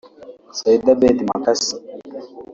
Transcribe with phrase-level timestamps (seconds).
[0.57, 1.73] Said Abedi Makasi